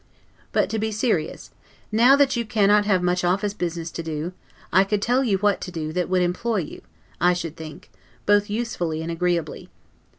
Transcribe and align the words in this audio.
But 0.51 0.67
to 0.71 0.79
be 0.79 0.91
serious: 0.91 1.51
now 1.91 2.15
that 2.15 2.35
you 2.35 2.43
cannot 2.43 2.85
have 2.87 3.03
much 3.03 3.23
office 3.23 3.53
business 3.53 3.91
to 3.91 4.01
do, 4.01 4.33
I 4.73 4.83
could 4.83 4.99
tell 4.99 5.23
you 5.23 5.37
what 5.37 5.61
to 5.61 5.71
do, 5.71 5.93
that 5.93 6.09
would 6.09 6.23
employ 6.23 6.57
you, 6.61 6.81
I 7.21 7.33
should 7.33 7.55
think, 7.55 7.91
both 8.25 8.49
usefully 8.49 9.03
and 9.03 9.11
agreeably. 9.11 9.69